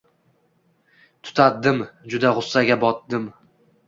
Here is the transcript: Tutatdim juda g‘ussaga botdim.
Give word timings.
Tutatdim 1.27 1.83
juda 2.13 2.31
g‘ussaga 2.39 2.79
botdim. 2.85 3.29